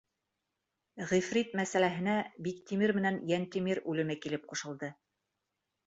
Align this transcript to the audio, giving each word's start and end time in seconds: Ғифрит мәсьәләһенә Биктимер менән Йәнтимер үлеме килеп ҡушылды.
Ғифрит 1.11 1.53
мәсьәләһенә 1.59 2.17
Биктимер 2.49 2.97
менән 3.01 3.23
Йәнтимер 3.35 3.85
үлеме 3.95 4.21
килеп 4.25 4.53
ҡушылды. 4.53 4.95